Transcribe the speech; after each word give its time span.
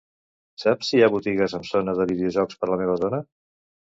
Saps 0.61 0.87
si 0.93 0.95
hi 0.99 1.01
ha 1.07 1.09
botigues 1.15 1.53
amb 1.57 1.69
zona 1.73 1.95
de 2.01 2.09
videojocs 2.13 2.59
per 2.63 2.71
la 2.73 2.79
meva 2.83 2.99
zona? 3.03 3.21